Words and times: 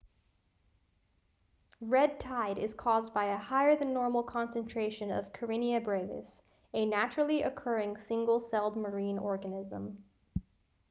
red 1.79 2.19
tide 2.19 2.57
is 2.57 2.73
caused 2.73 3.13
by 3.13 3.25
a 3.25 3.37
higher 3.37 3.75
than 3.75 3.93
normal 3.93 4.23
concentration 4.23 5.11
of 5.11 5.31
karenia 5.31 5.79
brevis 5.79 6.41
a 6.73 6.87
naturally-occurring 6.87 7.95
single-celled 7.99 8.75
marine 8.75 9.19
organism 9.19 10.03